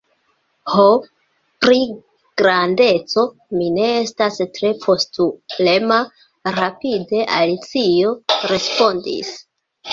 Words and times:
"Ho, 0.75 0.85
pri 1.65 1.81
grandeco, 2.43 3.25
mi 3.59 3.69
ne 3.77 3.91
estas 3.99 4.41
tre 4.57 4.73
postulema," 4.87 6.01
rapide 6.59 7.25
Alicio 7.39 8.19
respondis." 8.57 9.35